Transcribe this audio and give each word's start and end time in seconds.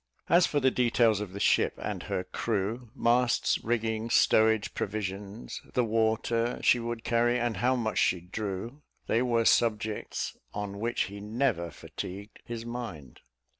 As 0.29 0.47
for 0.47 0.59
the 0.59 0.71
details 0.71 1.19
of 1.19 1.31
the 1.31 1.39
ship 1.39 1.75
and 1.77 2.01
her 2.09 2.23
crew, 2.23 2.89
masts, 2.95 3.63
rigging, 3.63 4.09
stowage, 4.09 4.73
provisions, 4.73 5.61
the 5.75 5.83
water 5.83 6.59
she 6.63 6.79
would 6.79 7.03
carry, 7.03 7.39
and 7.39 7.57
how 7.57 7.75
much 7.75 7.99
she 7.99 8.19
drew, 8.19 8.81
they 9.05 9.21
were 9.21 9.45
subjects 9.45 10.35
on 10.55 10.79
which 10.79 11.01
he 11.01 11.19
never 11.19 11.69
fatigued 11.69 12.39
his 12.45 12.65
mind. 12.65 13.19